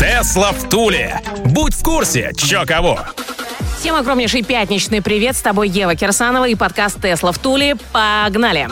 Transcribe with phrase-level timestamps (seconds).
[0.00, 1.20] Тесла в Туле.
[1.44, 3.00] Будь в курсе, чё кого.
[3.78, 5.36] Всем огромнейший пятничный привет.
[5.36, 7.76] С тобой Ева Кирсанова и подкаст «Тесла в Туле».
[7.92, 8.70] Погнали!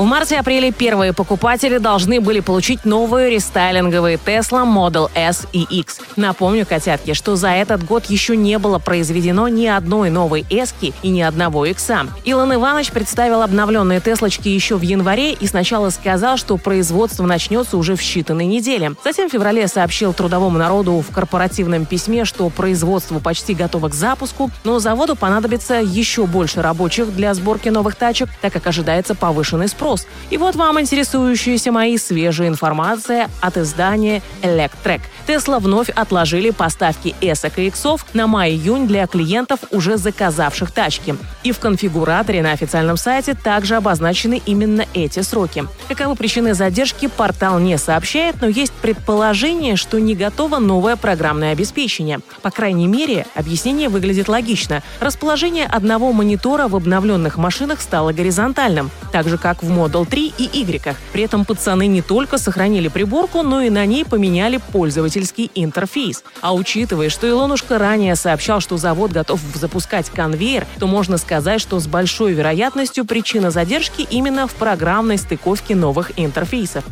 [0.00, 6.00] В марте-апреле первые покупатели должны были получить новые рестайлинговые Tesla Model S и X.
[6.16, 11.08] Напомню, котятки, что за этот год еще не было произведено ни одной новой S и
[11.10, 11.90] ни одного X.
[12.24, 17.94] Илон Иванович представил обновленные Теслочки еще в январе и сначала сказал, что производство начнется уже
[17.94, 18.92] в считанные недели.
[19.04, 24.50] Затем в феврале сообщил трудовому народу в корпоративном письме, что производство почти готово к запуску,
[24.64, 29.89] но заводу понадобится еще больше рабочих для сборки новых тачек, так как ожидается повышенный спрос
[29.90, 30.06] вопрос.
[30.30, 35.00] И вот вам интересующаяся мои свежая информация от издания Electrek.
[35.26, 41.16] Тесла вновь отложили поставки эсок и иксов на май-июнь для клиентов, уже заказавших тачки.
[41.42, 45.64] И в конфигураторе на официальном сайте также обозначены именно эти сроки.
[45.88, 52.20] Каковы причины задержки, портал не сообщает, но есть предположение, что не готово новое программное обеспечение.
[52.42, 54.82] По крайней мере, объяснение выглядит логично.
[55.00, 60.50] Расположение одного монитора в обновленных машинах стало горизонтальным, так же как в Model 3 и
[60.52, 60.96] Y.
[61.12, 66.22] При этом пацаны не только сохранили приборку, но и на ней поменяли пользовательский интерфейс.
[66.40, 71.80] А учитывая, что Илонушка ранее сообщал, что завод готов запускать конвейер, то можно сказать, что
[71.80, 76.84] с большой вероятностью причина задержки именно в программной стыковке новых интерфейсов.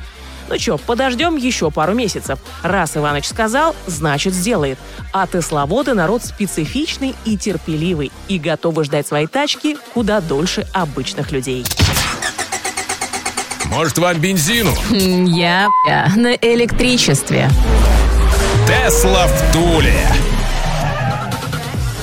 [0.48, 2.39] Ну что, подождем еще пару месяцев.
[2.62, 4.78] Раз Иваныч сказал, значит сделает.
[5.12, 11.67] А тесловоды народ специфичный и терпеливый и готовы ждать свои тачки куда дольше обычных людей.
[13.70, 14.73] Может, вам бензину?
[14.90, 15.68] Я,
[16.17, 17.51] на электричестве.
[18.67, 19.95] Тесла в Туле.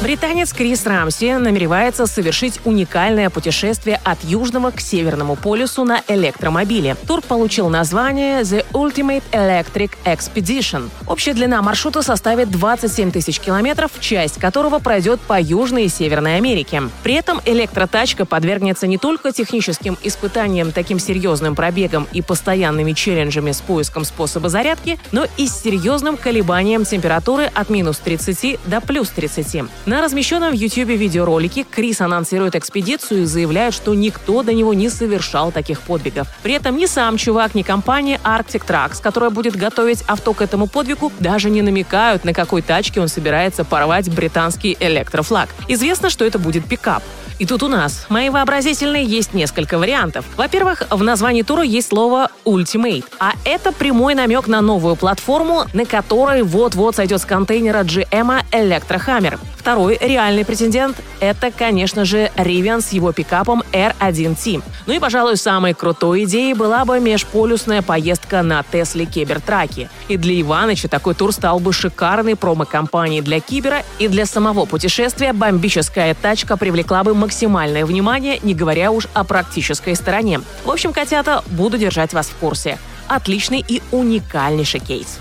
[0.06, 6.96] Британец Крис Рамси намеревается совершить уникальное путешествие от Южного к Северному полюсу на электромобиле.
[7.08, 10.92] Тур получил название The Ultimate Electric Expedition.
[11.08, 16.84] Общая длина маршрута составит 27 тысяч километров, часть которого пройдет по Южной и Северной Америке.
[17.02, 23.62] При этом электротачка подвергнется не только техническим испытаниям таким серьезным пробегом и постоянными челленджами с
[23.62, 29.64] поиском способа зарядки, но и серьезным колебанием температуры от минус 30 до плюс 30.
[29.88, 34.90] На размещенном в YouTube видеоролике Крис анонсирует экспедицию и заявляет, что никто до него не
[34.90, 36.28] совершал таких подвигов.
[36.44, 40.68] При этом ни сам чувак, ни компания Arctic Trucks, которая будет готовить авто к этому
[40.68, 45.50] подвигу, даже не намекают, на какой тачке он собирается порвать британский электрофлаг.
[45.68, 47.04] Известно, что это будет пикап.
[47.38, 50.26] И тут у нас, мои вообразительные, есть несколько вариантов.
[50.38, 55.86] Во-первых, в названии тура есть слово «Ultimate», а это прямой намек на новую платформу, на
[55.86, 59.38] которой вот-вот сойдет с контейнера GM Electrohammer.
[59.58, 64.62] Второй реальный претендент– это, конечно же, Rivian с его пикапом R1T.
[64.86, 69.90] Ну и, пожалуй, самой крутой идеей была бы межполюсная поездка на Тесле Кибертраке.
[70.08, 75.34] И для Иваныча такой тур стал бы шикарной промо-компанией для Кибера, и для самого путешествия
[75.34, 80.42] бомбическая тачка привлекла бы максимальное внимание, не говоря уж о практической стороне.
[80.64, 82.78] В общем, котята, буду держать вас в курсе.
[83.08, 85.18] Отличный и уникальнейший кейс.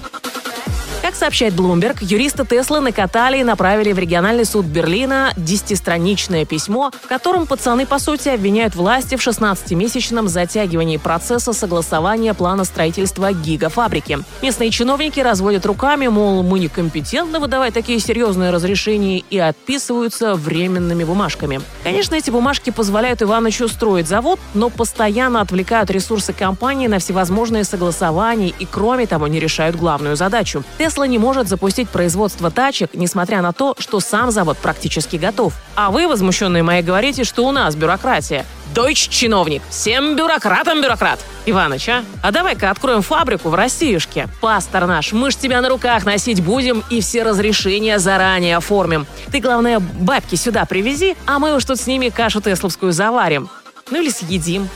[1.05, 7.07] Как сообщает Bloomberg, юристы Теслы накатали и направили в региональный суд Берлина десятистраничное письмо, в
[7.07, 14.21] котором пацаны, по сути, обвиняют власти в 16-месячном затягивании процесса согласования плана строительства гигафабрики.
[14.41, 21.61] Местные чиновники разводят руками, мол, мы некомпетентны выдавать такие серьезные разрешения и отписываются временными бумажками.
[21.83, 28.55] Конечно, эти бумажки позволяют Ивановичу строить завод, но постоянно отвлекают ресурсы компании на всевозможные согласования
[28.59, 30.65] и, кроме того, не решают главную задачу.
[30.79, 35.53] Тесла не может запустить производство тачек, несмотря на то, что сам завод практически готов.
[35.75, 38.47] А вы, возмущенные мои, говорите, что у нас бюрократия.
[38.75, 39.63] Дойч чиновник.
[39.69, 41.21] Всем бюрократам бюрократ.
[41.47, 42.05] Иваныч, а?
[42.23, 44.29] А давай-ка откроем фабрику в Россиюшке.
[44.41, 49.07] Пастор наш, мы ж тебя на руках носить будем и все разрешения заранее оформим.
[49.31, 53.49] Ты, главное, бабки сюда привези, а мы уж тут с ними кашу тесловскую заварим.
[53.91, 54.69] Ну или съедим.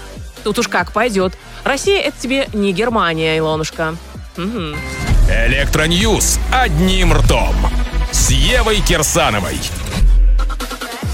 [0.44, 1.32] Тут уж как пойдет.
[1.64, 3.96] Россия— это тебе не Германия, Илонушка.
[4.36, 5.07] Угу.
[5.28, 7.54] Электроньюз одним ртом.
[8.10, 9.58] С Евой Кирсановой.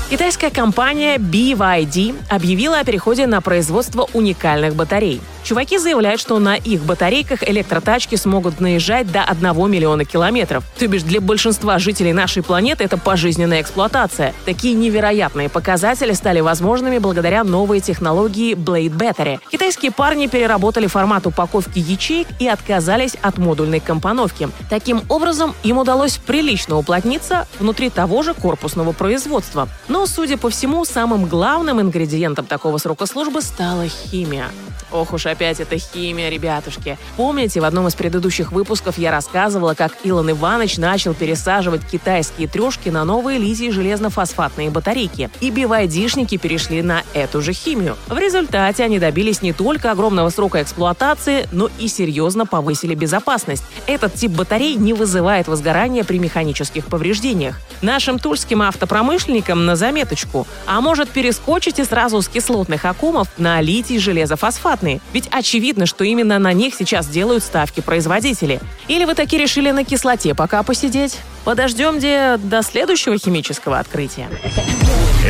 [0.08, 5.20] Китайская компания BYD объявила о переходе на производство уникальных батарей.
[5.44, 10.64] Чуваки заявляют, что на их батарейках электротачки смогут наезжать до 1 миллиона километров.
[10.78, 14.32] То бишь для большинства жителей нашей планеты это пожизненная эксплуатация.
[14.46, 19.38] Такие невероятные показатели стали возможными благодаря новой технологии Blade Battery.
[19.52, 24.48] Китайские парни переработали формат упаковки ячеек и отказались от модульной компоновки.
[24.70, 29.68] Таким образом, им удалось прилично уплотниться внутри того же корпусного производства.
[29.88, 34.46] Но, судя по всему, самым главным ингредиентом такого срока службы стала химия.
[34.94, 36.96] Ох уж опять эта химия, ребятушки.
[37.16, 42.88] Помните, в одном из предыдущих выпусков я рассказывала, как Илон Иванович начал пересаживать китайские трешки
[42.88, 45.30] на новые литий железно-фосфатные батарейки.
[45.40, 47.96] И бивайдишники перешли на эту же химию.
[48.06, 53.64] В результате они добились не только огромного срока эксплуатации, но и серьезно повысили безопасность.
[53.88, 57.60] Этот тип батарей не вызывает возгорания при механических повреждениях.
[57.82, 60.46] Нашим тульским автопромышленникам на заметочку.
[60.66, 65.00] А может перескочить и сразу с кислотных аккумов на литий железофосфатный бесплатные?
[65.24, 68.60] Ведь очевидно, что именно на них сейчас делают ставки производители.
[68.88, 71.18] Или вы таки решили на кислоте пока посидеть?
[71.44, 74.28] Подождем где-то до следующего химического открытия.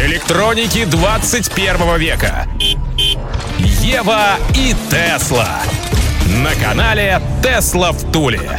[0.07, 2.49] Электроники 21 века.
[3.59, 5.61] Ева и Тесла.
[6.43, 8.59] На канале Тесла в Туле.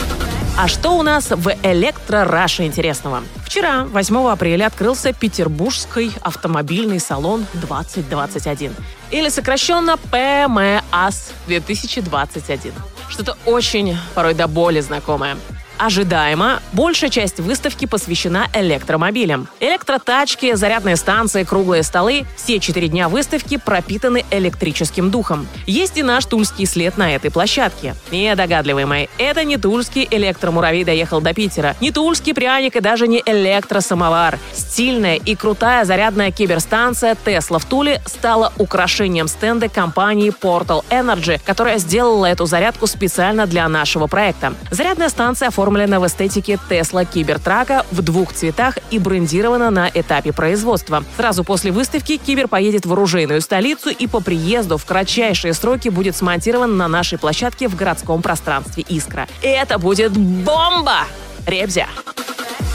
[0.57, 3.23] А что у нас в Электро Russia интересного?
[3.43, 8.73] Вчера, 8 апреля, открылся Петербургский автомобильный салон 2021.
[9.11, 12.71] Или сокращенно ПМАС 2021.
[13.09, 15.35] Что-то очень, порой до боли знакомое.
[15.77, 19.49] Ожидаемо, большая часть выставки посвящена электромобилям.
[19.59, 25.47] Электротачки, зарядные станции, круглые столы– все четыре дня выставки пропитаны электрическим духом.
[25.67, 27.95] Есть и наш тульский след на этой площадке.
[28.09, 33.07] Не догадливые мои, это не тульский электромуравей доехал до Питера, не тульский пряник и даже
[33.07, 34.39] не электросамовар.
[34.53, 41.79] Стильная и крутая зарядная киберстанция Tesla в Туле стала украшением стенда компании Portal Energy, которая
[41.79, 44.53] сделала эту зарядку специально для нашего проекта.
[44.71, 50.31] Зарядная станция оформлена оформлена в эстетике Tesla Кибертрака в двух цветах и брендирована на этапе
[50.31, 51.03] производства.
[51.17, 56.15] Сразу после выставки Кибер поедет в оружейную столицу и по приезду в кратчайшие сроки будет
[56.15, 59.27] смонтирован на нашей площадке в городском пространстве «Искра».
[59.41, 61.05] И это будет бомба!
[61.47, 61.87] Ребзя!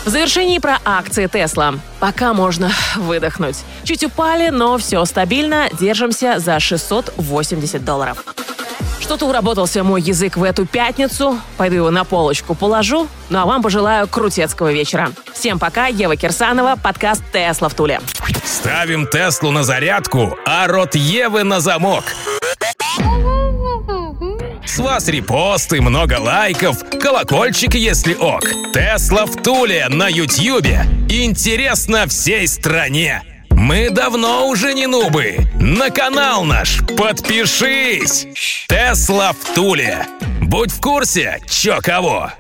[0.05, 1.75] В завершении про акции Тесла.
[2.01, 3.59] Пока можно выдохнуть.
[3.85, 5.69] Чуть упали, но все стабильно.
[5.79, 8.25] Держимся за 680 долларов.
[9.11, 11.37] Что-то уработался мой язык в эту пятницу.
[11.57, 13.09] Пойду его на полочку положу.
[13.29, 15.11] Ну а вам пожелаю крутецкого вечера.
[15.35, 17.99] Всем пока, Ева Кирсанова, подкаст «Тесла в Туле».
[18.45, 22.05] Ставим Теслу на зарядку, а рот Евы на замок.
[24.65, 28.45] С вас репосты, много лайков, колокольчик, если ок.
[28.73, 30.85] Тесла в Туле на Ютьюбе.
[31.09, 33.25] Интересно всей стране.
[33.61, 35.37] Мы давно уже не нубы.
[35.61, 38.27] На канал наш подпишись.
[38.67, 40.07] Тесла в Туле.
[40.41, 42.33] Будь в курсе, чё кого.